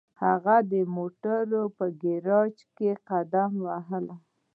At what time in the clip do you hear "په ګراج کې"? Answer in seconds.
1.77-2.89